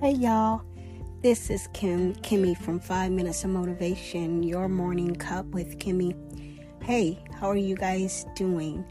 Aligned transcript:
Hey 0.00 0.12
y'all, 0.12 0.62
this 1.20 1.50
is 1.50 1.68
Kim 1.74 2.14
Kimmy 2.14 2.56
from 2.56 2.80
Five 2.80 3.12
Minutes 3.12 3.44
of 3.44 3.50
Motivation, 3.50 4.42
your 4.42 4.66
morning 4.66 5.14
cup 5.14 5.44
with 5.48 5.78
Kimmy. 5.78 6.16
Hey, 6.82 7.22
how 7.38 7.48
are 7.50 7.56
you 7.58 7.76
guys 7.76 8.24
doing? 8.34 8.82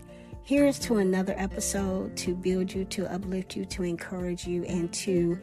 Here's 0.43 0.77
to 0.81 0.97
another 0.97 1.33
episode 1.35 2.15
to 2.17 2.35
build 2.35 2.71
you, 2.71 2.85
to 2.85 3.11
uplift 3.11 3.55
you, 3.55 3.65
to 3.65 3.81
encourage 3.81 4.45
you, 4.45 4.63
and 4.65 4.93
to 4.93 5.39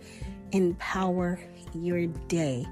empower 0.53 1.41
your 1.75 2.07
day. 2.07 2.65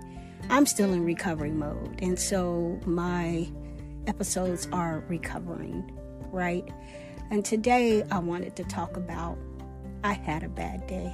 I'm 0.48 0.64
still 0.64 0.92
in 0.92 1.04
recovery 1.04 1.50
mode, 1.50 1.98
and 2.00 2.16
so 2.16 2.78
my 2.86 3.50
episodes 4.06 4.68
are 4.70 5.02
recovering, 5.08 5.90
right? 6.30 6.68
And 7.32 7.44
today 7.44 8.04
I 8.12 8.20
wanted 8.20 8.54
to 8.54 8.62
talk 8.62 8.96
about 8.96 9.36
I 10.04 10.12
had 10.12 10.44
a 10.44 10.48
bad 10.48 10.86
day 10.86 11.12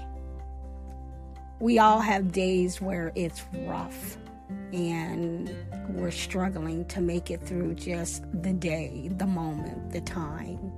we 1.60 1.78
all 1.78 2.00
have 2.00 2.32
days 2.32 2.80
where 2.80 3.12
it's 3.14 3.44
rough 3.66 4.16
and 4.72 5.54
we're 5.90 6.10
struggling 6.10 6.86
to 6.86 7.00
make 7.00 7.30
it 7.30 7.42
through 7.42 7.74
just 7.74 8.24
the 8.42 8.52
day, 8.52 9.10
the 9.16 9.26
moment, 9.26 9.92
the 9.92 10.00
time. 10.00 10.72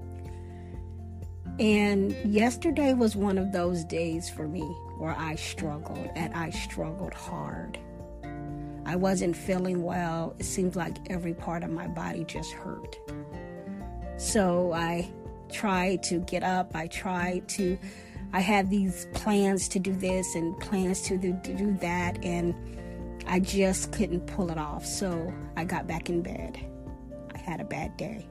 And 1.61 2.13
yesterday 2.25 2.95
was 2.95 3.15
one 3.15 3.39
of 3.39 3.53
those 3.53 3.85
days 3.85 4.29
for 4.29 4.49
me 4.49 4.63
where 4.99 5.17
I 5.17 5.37
struggled 5.37 6.11
and 6.17 6.35
I 6.35 6.51
struggled 6.51 7.15
hard. 7.15 7.79
I 8.85 8.97
wasn't 8.97 9.37
feeling 9.37 9.85
well. 9.85 10.35
It 10.41 10.45
seemed 10.45 10.75
like 10.75 10.97
every 11.11 11.35
part 11.35 11.63
of 11.63 11.71
my 11.71 11.87
body 11.87 12.25
just 12.25 12.53
hurt. 12.53 12.99
So 14.17 14.73
I 14.73 15.09
tried 15.53 16.03
to 16.05 16.19
get 16.21 16.43
up. 16.43 16.75
I 16.75 16.89
tried 16.89 17.49
to 17.51 17.79
I 18.33 18.41
had 18.41 18.71
these 18.71 19.07
plans 19.13 19.69
to 19.69 19.79
do 19.79 19.93
this 19.95 20.35
and 20.35 20.59
plans 20.61 21.03
to 21.03 21.19
do, 21.19 21.39
to 21.43 21.55
do 21.55 21.77
that, 21.81 22.23
and 22.25 22.55
I 23.27 23.41
just 23.41 23.93
couldn't 23.93 24.27
pull 24.27 24.51
it 24.51 24.59
off. 24.59 24.87
So 24.87 25.33
I 25.57 25.65
got 25.65 25.87
back 25.87 26.09
in 26.09 26.23
bed. 26.23 26.59
I 27.35 27.39
had 27.39 27.61
a 27.61 27.65
bad 27.65 27.97
day. 27.97 28.27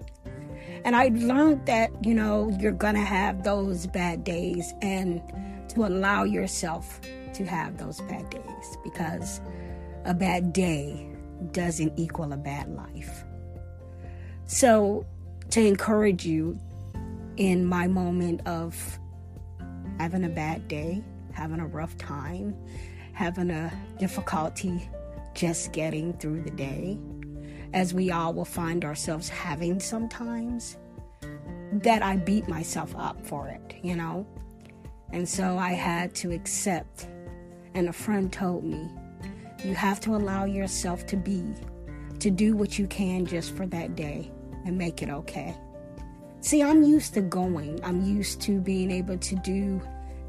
And 0.83 0.95
I 0.95 1.09
learned 1.13 1.65
that, 1.67 1.91
you 2.03 2.13
know, 2.13 2.55
you're 2.59 2.71
going 2.71 2.95
to 2.95 3.01
have 3.01 3.43
those 3.43 3.85
bad 3.87 4.23
days 4.23 4.73
and 4.81 5.21
to 5.69 5.85
allow 5.85 6.23
yourself 6.23 6.99
to 7.33 7.45
have 7.45 7.77
those 7.77 8.01
bad 8.01 8.29
days 8.29 8.77
because 8.83 9.39
a 10.05 10.13
bad 10.13 10.53
day 10.53 11.07
doesn't 11.51 11.97
equal 11.97 12.33
a 12.33 12.37
bad 12.37 12.69
life. 12.75 13.23
So, 14.45 15.05
to 15.51 15.65
encourage 15.65 16.25
you 16.25 16.59
in 17.37 17.65
my 17.65 17.87
moment 17.87 18.45
of 18.45 18.99
having 20.01 20.23
a 20.23 20.29
bad 20.29 20.67
day, 20.67 21.03
having 21.31 21.59
a 21.59 21.67
rough 21.67 21.95
time, 21.95 22.55
having 23.13 23.51
a 23.51 23.71
difficulty 23.99 24.89
just 25.35 25.71
getting 25.73 26.11
through 26.13 26.41
the 26.41 26.49
day, 26.49 26.97
as 27.75 27.93
we 27.93 28.09
all 28.09 28.33
will 28.33 28.43
find 28.43 28.83
ourselves 28.83 29.29
having 29.29 29.79
sometimes, 29.79 30.77
that 31.71 32.01
I 32.01 32.15
beat 32.15 32.47
myself 32.47 32.95
up 32.97 33.23
for 33.27 33.47
it, 33.49 33.75
you 33.83 33.95
know? 33.95 34.25
And 35.11 35.29
so 35.29 35.59
I 35.59 35.73
had 35.73 36.15
to 36.15 36.31
accept. 36.31 37.05
And 37.75 37.87
a 37.87 37.93
friend 37.93 38.33
told 38.33 38.63
me, 38.63 38.89
you 39.63 39.75
have 39.75 39.99
to 39.99 40.15
allow 40.15 40.45
yourself 40.45 41.05
to 41.07 41.15
be, 41.15 41.45
to 42.17 42.31
do 42.31 42.55
what 42.55 42.79
you 42.79 42.87
can 42.87 43.23
just 43.27 43.55
for 43.55 43.67
that 43.67 43.95
day 43.95 44.31
and 44.65 44.75
make 44.75 45.03
it 45.03 45.09
okay. 45.09 45.55
See, 46.41 46.63
I'm 46.63 46.81
used 46.81 47.13
to 47.13 47.21
going. 47.21 47.79
I'm 47.83 48.01
used 48.03 48.41
to 48.41 48.59
being 48.59 48.89
able 48.89 49.17
to 49.19 49.35
do 49.35 49.79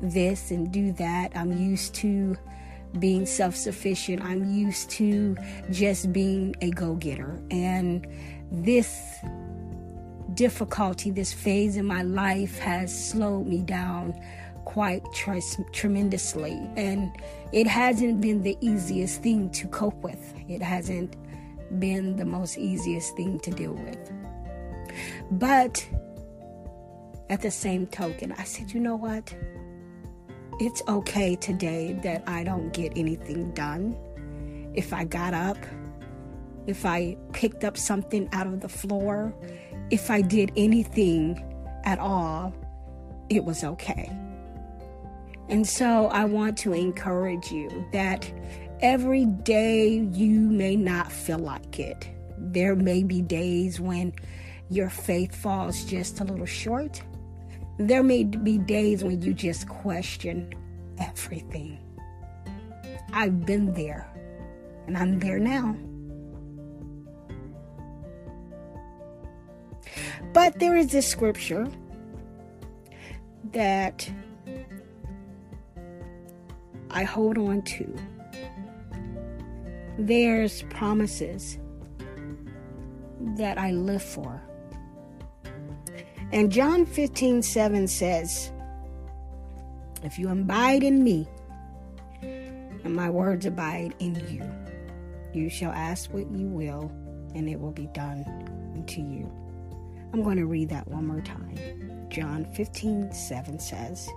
this 0.02 0.50
and 0.50 0.70
do 0.70 0.92
that. 0.92 1.32
I'm 1.34 1.56
used 1.56 1.94
to 1.96 2.36
being 2.98 3.24
self 3.24 3.56
sufficient. 3.56 4.22
I'm 4.22 4.44
used 4.50 4.90
to 4.90 5.34
just 5.70 6.12
being 6.12 6.54
a 6.60 6.70
go 6.70 6.96
getter. 6.96 7.40
And 7.50 8.06
this 8.50 9.18
difficulty, 10.34 11.10
this 11.10 11.32
phase 11.32 11.76
in 11.76 11.86
my 11.86 12.02
life 12.02 12.58
has 12.58 12.92
slowed 13.10 13.46
me 13.46 13.62
down 13.62 14.14
quite 14.66 15.02
tre- 15.14 15.40
tremendously. 15.72 16.60
And 16.76 17.10
it 17.52 17.66
hasn't 17.66 18.20
been 18.20 18.42
the 18.42 18.58
easiest 18.60 19.22
thing 19.22 19.48
to 19.52 19.66
cope 19.68 20.02
with, 20.02 20.34
it 20.46 20.60
hasn't 20.62 21.16
been 21.80 22.16
the 22.16 22.26
most 22.26 22.58
easiest 22.58 23.16
thing 23.16 23.40
to 23.40 23.50
deal 23.50 23.72
with. 23.72 24.12
But 25.30 25.86
at 27.32 27.40
the 27.40 27.50
same 27.50 27.86
token, 27.86 28.30
I 28.32 28.44
said, 28.44 28.72
you 28.72 28.78
know 28.78 28.94
what? 28.94 29.34
It's 30.60 30.82
okay 30.86 31.34
today 31.34 31.98
that 32.02 32.22
I 32.26 32.44
don't 32.44 32.74
get 32.74 32.92
anything 32.94 33.52
done. 33.52 33.96
If 34.74 34.92
I 34.92 35.04
got 35.04 35.32
up, 35.32 35.56
if 36.66 36.84
I 36.84 37.16
picked 37.32 37.64
up 37.64 37.78
something 37.78 38.28
out 38.32 38.46
of 38.46 38.60
the 38.60 38.68
floor, 38.68 39.34
if 39.88 40.10
I 40.10 40.20
did 40.20 40.52
anything 40.58 41.42
at 41.84 41.98
all, 41.98 42.54
it 43.30 43.44
was 43.44 43.64
okay. 43.64 44.12
And 45.48 45.66
so 45.66 46.08
I 46.08 46.26
want 46.26 46.58
to 46.58 46.74
encourage 46.74 47.50
you 47.50 47.86
that 47.94 48.30
every 48.80 49.24
day 49.24 50.06
you 50.12 50.38
may 50.38 50.76
not 50.76 51.10
feel 51.10 51.38
like 51.38 51.78
it. 51.78 52.10
There 52.36 52.76
may 52.76 53.02
be 53.02 53.22
days 53.22 53.80
when 53.80 54.12
your 54.68 54.90
faith 54.90 55.34
falls 55.34 55.82
just 55.86 56.20
a 56.20 56.24
little 56.24 56.44
short. 56.44 57.00
There 57.78 58.02
may 58.02 58.24
be 58.24 58.58
days 58.58 59.02
when 59.02 59.22
you 59.22 59.34
just 59.34 59.68
question 59.68 60.52
everything. 60.98 61.78
I've 63.12 63.44
been 63.44 63.72
there, 63.74 64.08
and 64.86 64.96
I'm 64.96 65.18
there 65.18 65.38
now. 65.38 65.76
But 70.32 70.58
there 70.58 70.76
is 70.76 70.92
this 70.92 71.06
scripture 71.06 71.68
that 73.52 74.10
I 76.90 77.04
hold 77.04 77.36
on 77.38 77.62
to. 77.62 77.96
There's 79.98 80.62
promises 80.64 81.58
that 83.36 83.58
I 83.58 83.72
live 83.72 84.02
for. 84.02 84.42
And 86.32 86.50
John 86.50 86.86
15 86.86 87.42
7 87.42 87.86
says, 87.86 88.50
If 90.02 90.18
you 90.18 90.30
abide 90.30 90.82
in 90.82 91.04
me, 91.04 91.28
and 92.22 92.96
my 92.96 93.10
words 93.10 93.44
abide 93.44 93.94
in 93.98 94.14
you, 94.30 94.42
you 95.38 95.50
shall 95.50 95.72
ask 95.72 96.10
what 96.10 96.30
you 96.30 96.46
will, 96.46 96.90
and 97.34 97.50
it 97.50 97.60
will 97.60 97.70
be 97.72 97.86
done 97.88 98.24
unto 98.74 99.02
you. 99.02 99.30
I'm 100.14 100.22
going 100.22 100.38
to 100.38 100.46
read 100.46 100.70
that 100.70 100.88
one 100.88 101.06
more 101.06 101.20
time. 101.20 102.06
John 102.08 102.46
15 102.54 103.12
7 103.12 103.58
says, 103.58 104.08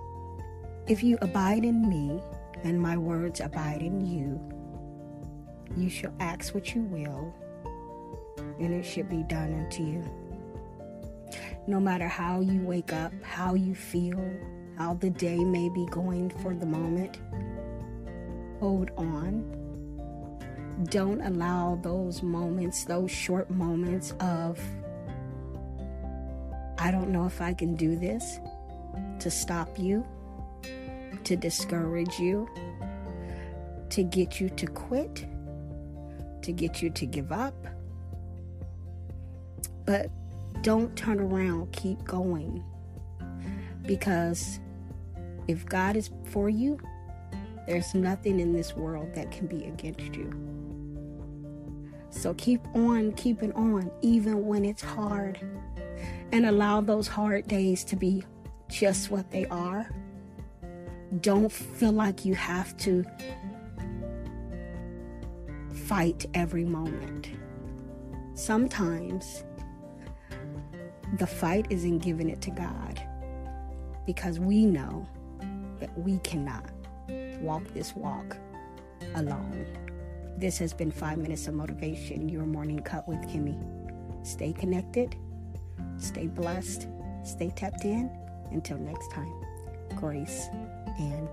If 0.88 1.04
you 1.04 1.18
abide 1.22 1.66
in 1.66 1.90
me, 1.90 2.22
and 2.64 2.80
my 2.80 2.96
words 2.96 3.42
abide 3.42 3.82
in 3.82 4.00
you, 4.00 4.40
you 5.76 5.90
shall 5.90 6.14
ask 6.22 6.56
what 6.56 6.74
you 6.74 6.84
will, 6.84 7.36
and 8.58 8.74
it 8.74 8.86
shall 8.86 9.04
be 9.04 9.24
done 9.24 9.54
unto 9.54 9.84
you 9.84 10.25
no 11.68 11.80
matter 11.80 12.08
how 12.08 12.42
you 12.42 12.62
wake 12.62 12.94
up, 12.94 13.12
how 13.24 13.56
you 13.56 13.74
feel, 13.74 14.24
how 14.78 14.94
the 14.96 15.10
day 15.10 15.38
may 15.38 15.70
be 15.70 15.86
going 15.88 16.30
for 16.42 16.54
the 16.54 16.66
moment. 16.66 17.20
Hold 18.60 18.92
on. 18.98 19.44
Don't 20.90 21.22
allow 21.22 21.80
those 21.82 22.22
moments, 22.22 22.84
those 22.84 23.10
short 23.10 23.50
moments 23.50 24.14
of, 24.20 24.60
I 26.78 26.92
don't 26.92 27.10
know 27.10 27.26
if 27.26 27.42
I 27.42 27.54
can 27.54 27.76
do 27.76 27.96
this, 27.96 28.40
to 29.20 29.32
stop 29.32 29.80
you, 29.80 30.06
to 31.24 31.36
discourage 31.36 32.20
you, 32.20 32.48
to 33.90 34.04
get 34.04 34.40
you 34.42 34.50
to 34.50 34.68
quit, 34.68 35.26
to 36.42 36.52
get 36.52 36.82
you 36.82 36.90
to 36.92 37.06
give 37.06 37.32
up. 37.32 37.56
But 39.86 40.10
don't 40.62 40.96
turn 40.96 41.20
around, 41.20 41.72
keep 41.72 42.04
going. 42.04 42.64
Because 43.84 44.60
if 45.48 45.66
God 45.66 45.96
is 45.96 46.10
for 46.26 46.50
you, 46.50 46.80
there's 47.68 47.94
nothing 47.94 48.40
in 48.40 48.54
this 48.54 48.76
world 48.76 49.14
that 49.16 49.32
can 49.32 49.48
be 49.48 49.66
against 49.66 50.16
you. 50.16 50.32
So 52.10 52.34
keep 52.36 52.62
on 52.74 53.12
keeping 53.14 53.52
on, 53.54 53.92
even 54.02 54.46
when 54.46 54.66
it's 54.66 54.82
hard. 54.82 55.40
And 56.32 56.46
allow 56.46 56.82
those 56.82 57.08
hard 57.08 57.48
days 57.48 57.84
to 57.86 57.96
be 57.96 58.24
just 58.70 59.12
what 59.12 59.30
they 59.32 59.46
are. 59.48 59.90
Don't 61.22 61.52
feel 61.52 61.92
like 61.92 62.26
you 62.26 62.34
have 62.36 62.76
to 62.78 63.06
fight 65.86 66.26
every 66.34 66.66
moment. 66.66 67.30
Sometimes 68.34 69.44
the 71.18 71.28
fight 71.28 71.68
is 71.70 71.84
in 71.84 72.00
giving 72.00 72.30
it 72.30 72.42
to 72.42 72.52
God 72.52 73.02
because 74.06 74.40
we 74.40 74.66
know 74.66 75.08
that 75.80 75.96
we 75.98 76.20
cannot 76.20 76.70
walk 77.42 77.64
this 77.74 77.96
walk 77.96 78.38
alone. 79.16 79.66
This 80.38 80.58
has 80.58 80.74
been 80.74 80.92
Five 80.92 81.18
Minutes 81.18 81.48
of 81.48 81.54
Motivation, 81.54 82.28
your 82.28 82.46
morning 82.46 82.80
cup 82.80 83.08
with 83.08 83.20
Kimmy. 83.20 83.58
Stay 84.26 84.52
connected, 84.52 85.16
stay 85.98 86.28
blessed, 86.28 86.88
stay 87.24 87.52
tapped 87.56 87.86
in. 87.86 88.10
Until 88.52 88.78
next 88.78 89.12
time, 89.12 89.34
grace 89.96 90.50
and 91.00 91.28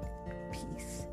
peace. 0.52 1.06